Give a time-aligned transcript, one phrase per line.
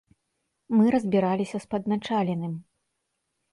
[0.79, 2.53] Мы разбіраліся з падначаленым.